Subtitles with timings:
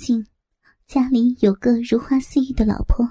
[0.00, 0.26] 竟
[0.86, 3.06] 家里有个如花似玉的老婆，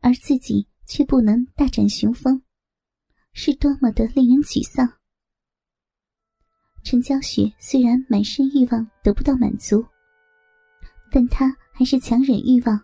[0.00, 2.42] 而自己却不能大展雄风，
[3.34, 4.90] 是多么的令人沮丧。
[6.82, 9.84] 陈娇雪虽然满身欲望得不到满足，
[11.10, 12.80] 但她还是强忍欲望。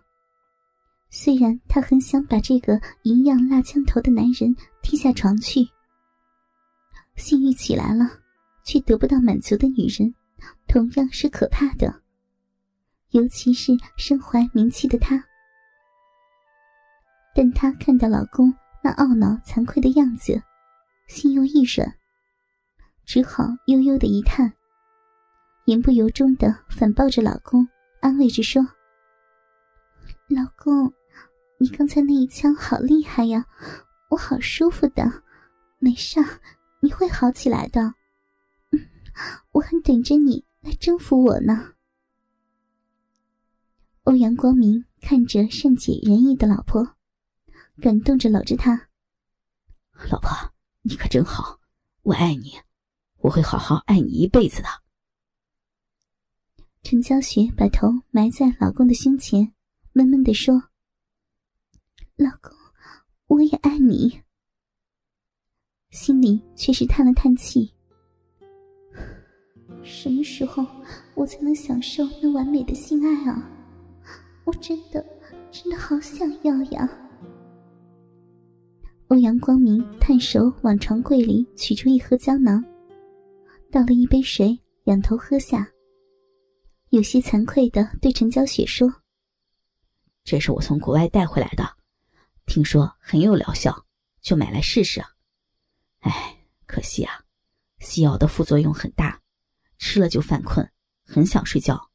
[1.09, 5.67] 虽然她很想把这个银样辣枪头的男人踢下床去，
[7.15, 8.05] 性欲起来了
[8.63, 10.13] 却得不到满足的女人，
[10.67, 12.03] 同样是可怕的。
[13.11, 15.23] 尤其是身怀名气的她，
[17.33, 20.41] 但她看到老公那懊恼惭愧的样子，
[21.07, 21.95] 心又一软。
[23.05, 24.53] 只好悠悠的一叹，
[25.65, 27.67] 言不由衷的反抱着老公，
[28.01, 28.61] 安慰着说
[30.29, 30.93] ：“老公，
[31.57, 33.43] 你刚才那一枪好厉害呀，
[34.11, 35.23] 我好舒服的，
[35.79, 36.23] 没事，
[36.81, 37.81] 你会好起来的。
[38.71, 38.87] 嗯
[39.53, 41.73] 我还等着你来征服我呢。”
[44.03, 46.95] 欧阳光明看着善解人意的老婆，
[47.81, 48.89] 感动着搂着她
[50.11, 50.29] ：“老婆，
[50.81, 51.59] 你可真好，
[52.03, 52.53] 我爱你。”
[53.21, 54.69] 我会好好爱你一辈子的。
[56.83, 59.53] 陈娇雪把头埋在老公的胸前，
[59.91, 60.55] 闷闷的说
[62.15, 62.53] ：“老公，
[63.27, 64.21] 我也爱你。”
[65.91, 67.73] 心里却是叹了叹气。
[69.83, 70.65] 什么时候
[71.13, 73.58] 我才能享受那完美的性爱啊？
[74.49, 75.05] 我真的
[75.51, 76.89] 真的好想要呀！
[79.09, 82.63] 欧阳光明探手往床柜里取出一盒胶囊。
[83.71, 85.69] 倒了一杯水，仰头喝下。
[86.89, 88.91] 有些惭愧的对陈娇雪说
[90.25, 91.63] ：“这是我从国外带回来的，
[92.47, 93.85] 听说很有疗效，
[94.19, 94.99] 就买来试试。
[95.99, 97.23] 哎，可惜啊，
[97.81, 99.21] 西药的副作用很大，
[99.77, 100.67] 吃了就犯困，
[101.05, 101.88] 很想睡觉。”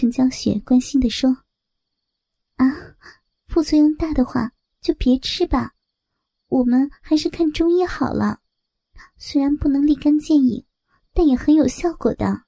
[0.00, 1.28] 陈娇雪关心的说
[2.54, 2.66] ：“啊，
[3.48, 5.74] 副作用大的话就别吃吧，
[6.46, 8.40] 我们还是看中医好了。”
[9.18, 10.64] 虽然不能立竿见影，
[11.12, 12.44] 但也很有效果的。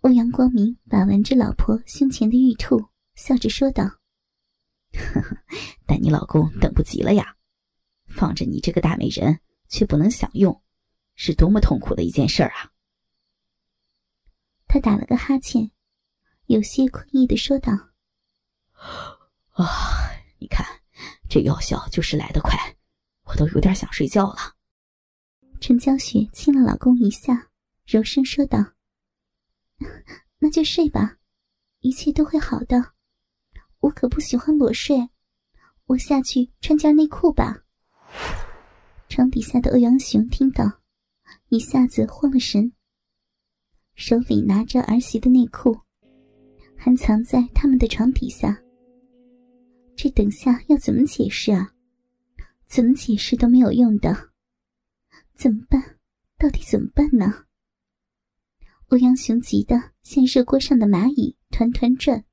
[0.00, 3.84] 欧阳光明把玩着老婆胸前的玉兔，笑着说道
[4.96, 5.36] ：“呵呵，
[5.86, 7.36] 但你老公等不及了呀，
[8.06, 9.38] 放着你这个大美人
[9.68, 10.62] 却不能享用，
[11.14, 12.72] 是多么痛苦的一件事儿啊！”
[14.68, 15.70] 他打了个哈欠，
[16.46, 17.72] 有些困意的说道
[19.56, 19.64] ：“啊，
[20.38, 20.64] 你看，
[21.28, 22.76] 这药效就是来得快，
[23.24, 24.56] 我都有点想睡觉了。”
[25.60, 27.50] 陈娇雪亲了老公一下，
[27.86, 28.58] 柔声说道
[30.38, 31.16] ：“那就睡吧，
[31.80, 32.92] 一切都会好的。
[33.80, 35.08] 我可不喜欢裸睡，
[35.86, 37.62] 我下去穿件内裤吧。”
[39.08, 40.80] 床底下的欧阳雄听到，
[41.48, 42.72] 一下子慌了神，
[43.98, 45.76] 手里拿着儿媳的内裤，
[46.76, 48.56] 还藏在他们的床底下。
[49.96, 51.74] 这等下要怎么解释啊？
[52.64, 54.30] 怎么解释都没有用的。
[55.34, 55.98] 怎么办？
[56.38, 57.46] 到底怎么办呢？
[58.90, 62.24] 欧阳雄急得像热锅上的蚂蚁，团团转。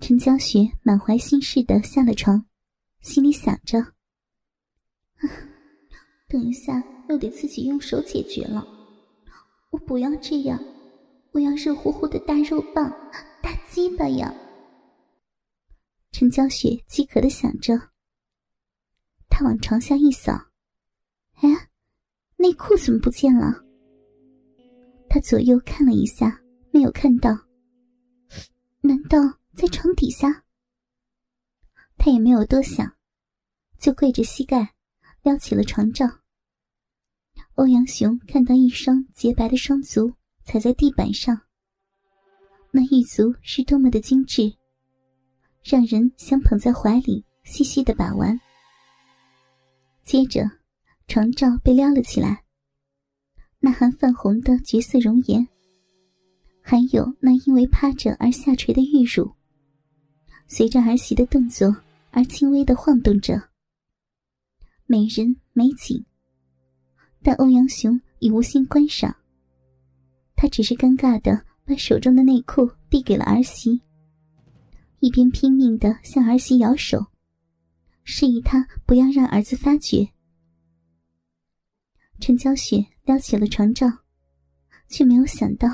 [0.00, 2.46] 陈娇雪满怀心事的下了床，
[3.00, 3.94] 心里想着：
[6.30, 8.64] 等一下又得自己用手解决了。
[9.70, 10.58] 我不要这样，
[11.32, 12.90] 我要热乎乎的大肉棒、
[13.42, 14.34] 大鸡巴呀！
[16.12, 17.78] 陈娇雪饥渴的想着，
[19.28, 20.32] 她往床下一扫。
[21.42, 21.68] 哎，
[22.36, 23.62] 内裤怎么不见了？
[25.08, 26.40] 他左右看了一下，
[26.70, 27.30] 没有看到。
[28.80, 29.18] 难道
[29.54, 30.44] 在床底下？
[31.98, 32.96] 他也没有多想，
[33.78, 34.74] 就跪着膝盖
[35.22, 36.06] 撩起了床罩。
[37.56, 40.12] 欧阳雄看到一双洁白的双足
[40.44, 41.38] 踩在地板上，
[42.70, 44.54] 那玉足是多么的精致，
[45.64, 48.38] 让人想捧在怀里细细的把玩。
[50.02, 50.48] 接着。
[51.08, 52.42] 床罩被撩了起来，
[53.60, 55.46] 那含泛红的绝色容颜，
[56.60, 59.32] 还有那因为趴着而下垂的玉乳，
[60.48, 61.76] 随着儿媳的动作
[62.10, 63.50] 而轻微的晃动着。
[64.86, 66.04] 美人美景，
[67.22, 69.14] 但欧阳雄已无心观赏，
[70.36, 73.80] 他只是尴尬的把手中的内裤递给了儿媳，
[75.00, 77.04] 一边拼命的向儿媳摇手，
[78.04, 80.08] 示意她不要让儿子发觉。
[82.20, 83.86] 陈娇雪撩起了床罩，
[84.88, 85.68] 却没有想到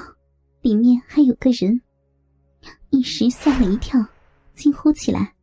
[0.62, 1.80] 里面还有个人，
[2.90, 4.04] 一时吓了一跳，
[4.54, 5.34] 惊呼起来。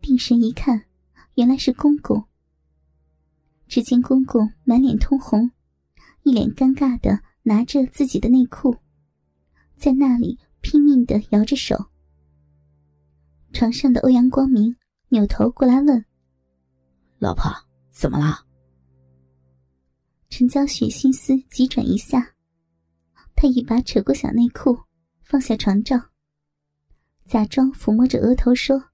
[0.00, 0.84] 定神一看，
[1.36, 2.22] 原来是公公。
[3.66, 5.50] 只见公公满脸通红，
[6.22, 8.76] 一脸尴尬的拿着自己的内裤，
[9.76, 11.90] 在那里拼命的摇着手。
[13.52, 14.76] 床上的欧阳光明
[15.08, 16.04] 扭头过来问
[17.18, 17.50] ：“老婆，
[17.90, 18.44] 怎么了？”
[20.28, 22.34] 陈娇雪心思急转一下，
[23.36, 24.76] 她一把扯过小内裤，
[25.22, 25.96] 放下床罩，
[27.24, 28.90] 假装抚摸着额头说：“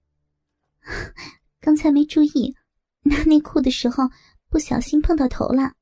[1.61, 2.55] 刚才没注意，
[3.02, 4.05] 拿内裤的时候
[4.50, 5.76] 不小心碰到头了，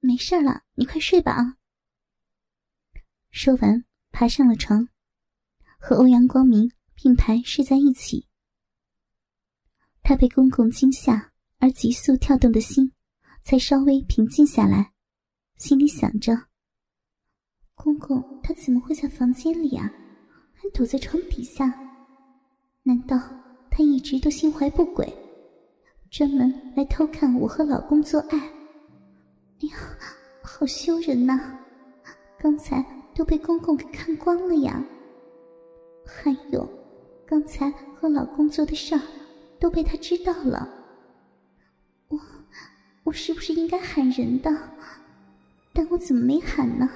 [0.00, 1.56] 没事了，你快睡吧啊。”
[3.30, 4.88] 说完，爬上了床，
[5.78, 8.26] 和欧阳光明并排睡在一起。
[10.02, 12.92] 他被公公惊吓而急速跳动的心，
[13.44, 14.92] 才稍微平静下来，
[15.56, 16.48] 心里想着：
[17.74, 19.88] 公公他怎么会在房间里啊？
[20.52, 21.66] 还躲在床底下？
[22.82, 23.16] 难道
[23.70, 25.06] 他一直都心怀不轨，
[26.10, 28.38] 专门来偷看我和老公做爱？
[28.38, 29.76] 哎呀，
[30.42, 31.58] 好羞人呐！
[32.38, 32.84] 刚才。
[33.12, 34.82] 都被公公给看光了呀！
[36.06, 36.66] 还有，
[37.26, 39.00] 刚才和老公做的事儿
[39.58, 40.66] 都被他知道了。
[42.08, 42.18] 我，
[43.04, 44.50] 我是不是应该喊人的？
[45.74, 46.88] 但我怎么没喊呢？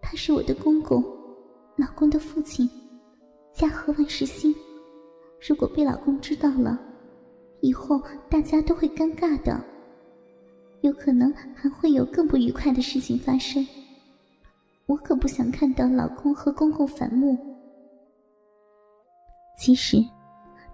[0.00, 1.04] 他是我的公公，
[1.76, 2.70] 老公的父亲，
[3.52, 4.54] 家和万事兴。
[5.46, 6.80] 如果被老公知道了，
[7.60, 9.62] 以后大家都会尴尬的，
[10.80, 13.66] 有可能还会有更不愉快的事情发生。
[14.86, 17.38] 我可不想看到老公和公公反目。
[19.56, 20.02] 其实，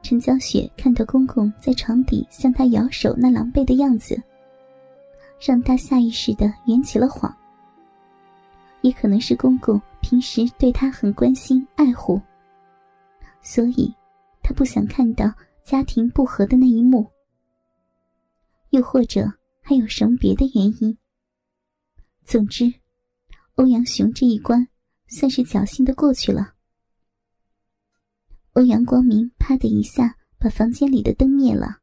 [0.00, 4.20] 陈娇雪看到公公在床底向她摇手那狼狈的样子，
[5.44, 7.34] 让她下意识的圆起了谎。
[8.82, 12.20] 也可能是公公平时对她很关心爱护，
[13.42, 13.92] 所以
[14.40, 15.32] 她不想看到
[15.66, 17.10] 家庭不和的那一幕。
[18.70, 19.26] 又或者
[19.60, 20.96] 还有什么别的原因？
[22.24, 22.72] 总之。
[23.56, 24.68] 欧阳雄这一关
[25.08, 26.54] 算是侥幸的过去了。
[28.52, 31.80] 欧阳光明啪的一下把房间里的灯灭了，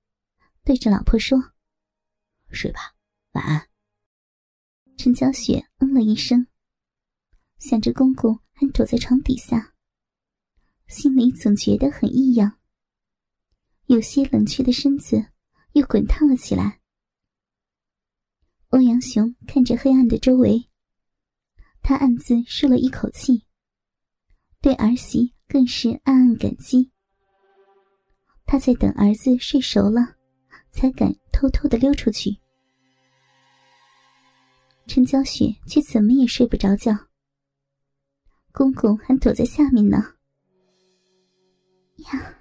[0.63, 1.37] 对着老婆说
[2.51, 2.93] ：“睡吧，
[3.31, 3.67] 晚安。”
[4.95, 6.47] 陈娇雪嗯了一声，
[7.57, 9.73] 想着公公还躲在床底下，
[10.87, 12.59] 心里总觉得很异样，
[13.93, 15.23] 有些冷却的身子
[15.73, 16.79] 又滚烫了起来。
[18.69, 20.67] 欧阳雄看着黑暗的周围。
[21.83, 23.45] 他暗自舒了一口气，
[24.61, 26.89] 对儿媳更是暗暗感激。
[28.45, 30.15] 他在等儿子睡熟了，
[30.71, 32.37] 才敢偷偷的溜出去。
[34.87, 36.93] 陈娇雪却怎么也睡不着觉。
[38.53, 40.15] 公公还躲在下面呢。
[41.97, 42.39] 呀，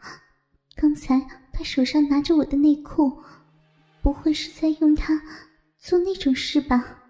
[0.77, 3.23] 刚才他手上拿着我的内裤，
[4.03, 5.23] 不会是在用它
[5.79, 7.05] 做那种事吧？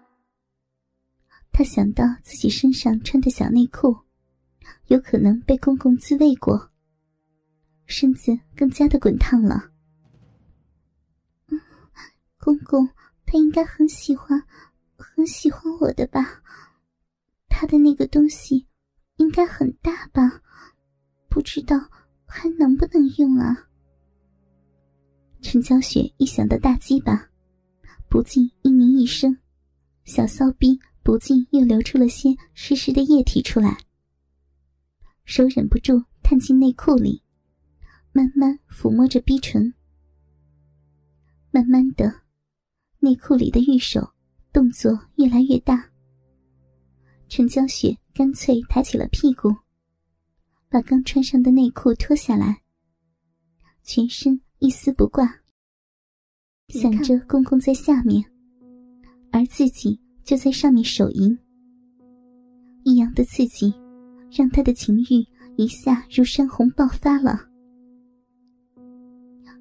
[1.51, 3.97] 他想到自己身上穿的小内裤，
[4.89, 6.69] 有可能被公公自慰过，
[7.87, 9.71] 身子更加的滚烫了。
[12.37, 12.87] 公公
[13.25, 14.39] 他应该很喜欢，
[14.95, 16.43] 很喜欢我的吧？
[17.49, 18.67] 他的那个东西
[19.15, 20.43] 应该很大吧？
[21.27, 21.89] 不知道
[22.27, 23.69] 还能不能用啊？
[25.53, 27.29] 陈娇雪一想到大鸡巴，
[28.09, 29.37] 不禁嘤咛一声，
[30.03, 30.79] 小骚逼。
[31.03, 33.77] 不禁又流出了些湿湿的液体出来，
[35.25, 37.21] 手忍不住探进内裤里，
[38.11, 39.71] 慢慢抚摸着逼唇。
[41.51, 42.21] 慢慢的，
[42.97, 44.11] 内裤里的玉手
[44.51, 45.87] 动作越来越大。
[47.29, 49.55] 陈娇雪干脆抬起了屁股，
[50.67, 52.63] 把刚穿上的内裤脱下来，
[53.83, 55.42] 全身一丝不挂，
[56.69, 58.23] 想着公公在下面，
[59.31, 59.99] 而自己。
[60.23, 61.37] 就在上面手淫，
[62.83, 63.73] 异样的刺激
[64.31, 65.27] 让他的情欲
[65.57, 67.41] 一下如山洪爆发了。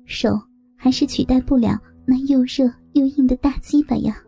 [0.04, 0.40] 手
[0.76, 4.22] 还是取代不了那又热又硬的大鸡巴呀！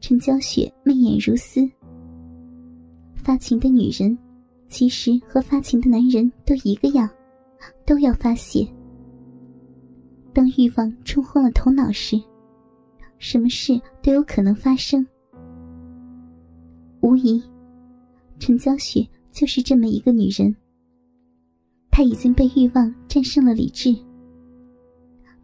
[0.00, 1.66] 陈娇雪媚眼如丝。
[3.14, 4.18] 发情的女人，
[4.68, 7.08] 其实和发情的男人都一个样，
[7.86, 8.68] 都要发泄。
[10.34, 12.20] 当欲望冲昏了头脑时。
[13.18, 15.06] 什么事都有可能发生，
[17.00, 17.42] 无疑，
[18.38, 20.54] 陈娇雪就是这么一个女人。
[21.90, 23.96] 她已经被欲望战胜了理智。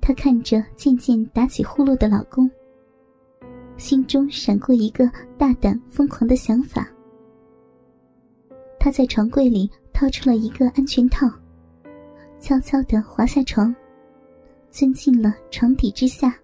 [0.00, 2.50] 她看着渐渐打起呼噜的老公，
[3.78, 6.86] 心中闪过一个大胆疯狂的想法。
[8.78, 11.30] 她在床柜里掏出了一个安全套，
[12.40, 13.74] 悄悄地滑下床，
[14.70, 16.39] 钻进了床底之下。